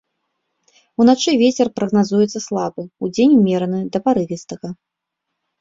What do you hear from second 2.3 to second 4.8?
слабы, удзень умераны да парывістага.